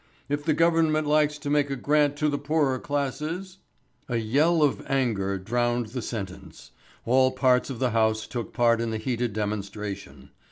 If 0.27 0.43
the 0.43 0.55
Government 0.55 1.05
likes 1.05 1.37
to 1.37 1.51
make 1.51 1.69
a 1.69 1.75
grant 1.75 2.15
to 2.15 2.27
the 2.27 2.39
poorer 2.39 2.79
classes" 2.79 3.59
A 4.09 4.15
yell 4.17 4.63
of 4.63 4.83
anger 4.89 5.37
drowned 5.37 5.89
the 5.89 6.01
sentence. 6.01 6.71
All 7.05 7.29
parts 7.31 7.69
of 7.69 7.77
the 7.77 7.91
House 7.91 8.25
took 8.25 8.51
part 8.51 8.81
in 8.81 8.89
the 8.89 8.97
heated 8.97 9.31
demonstration. 9.33 10.31